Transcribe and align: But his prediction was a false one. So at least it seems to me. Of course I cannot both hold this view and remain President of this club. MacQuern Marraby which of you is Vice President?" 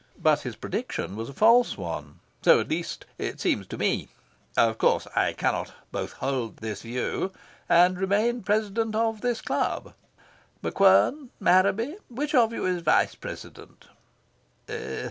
But 0.19 0.41
his 0.41 0.55
prediction 0.55 1.15
was 1.15 1.29
a 1.29 1.33
false 1.35 1.77
one. 1.77 2.21
So 2.41 2.59
at 2.59 2.69
least 2.69 3.05
it 3.19 3.39
seems 3.39 3.67
to 3.67 3.77
me. 3.77 4.09
Of 4.57 4.79
course 4.79 5.05
I 5.15 5.33
cannot 5.33 5.73
both 5.91 6.13
hold 6.13 6.57
this 6.57 6.81
view 6.81 7.31
and 7.69 7.99
remain 7.99 8.41
President 8.41 8.95
of 8.95 9.21
this 9.21 9.41
club. 9.41 9.93
MacQuern 10.63 11.29
Marraby 11.39 11.97
which 12.09 12.33
of 12.33 12.51
you 12.51 12.65
is 12.65 12.81
Vice 12.81 13.13
President?" 13.13 13.89